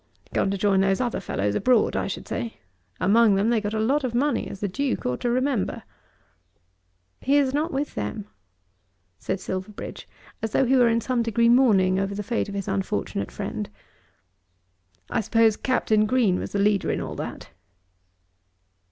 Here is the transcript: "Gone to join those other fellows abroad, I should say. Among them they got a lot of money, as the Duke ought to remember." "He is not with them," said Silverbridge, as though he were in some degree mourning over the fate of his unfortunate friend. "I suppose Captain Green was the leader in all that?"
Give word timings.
"Gone 0.33 0.49
to 0.49 0.57
join 0.57 0.81
those 0.81 0.99
other 0.99 1.19
fellows 1.19 1.53
abroad, 1.53 1.95
I 1.95 2.07
should 2.07 2.27
say. 2.27 2.57
Among 2.99 3.35
them 3.35 3.51
they 3.51 3.61
got 3.61 3.75
a 3.75 3.79
lot 3.79 4.03
of 4.03 4.15
money, 4.15 4.47
as 4.47 4.59
the 4.59 4.67
Duke 4.67 5.05
ought 5.05 5.19
to 5.21 5.29
remember." 5.29 5.83
"He 7.19 7.37
is 7.37 7.53
not 7.53 7.71
with 7.71 7.93
them," 7.93 8.25
said 9.19 9.39
Silverbridge, 9.39 10.07
as 10.41 10.53
though 10.53 10.65
he 10.65 10.75
were 10.75 10.89
in 10.89 11.01
some 11.01 11.21
degree 11.21 11.49
mourning 11.49 11.99
over 11.99 12.15
the 12.15 12.23
fate 12.23 12.49
of 12.49 12.55
his 12.55 12.67
unfortunate 12.67 13.29
friend. 13.29 13.69
"I 15.11 15.21
suppose 15.21 15.55
Captain 15.55 16.07
Green 16.07 16.39
was 16.39 16.53
the 16.53 16.57
leader 16.57 16.89
in 16.89 16.99
all 16.99 17.13
that?" 17.17 17.49